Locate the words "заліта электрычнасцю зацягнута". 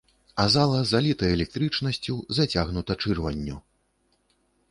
0.91-2.91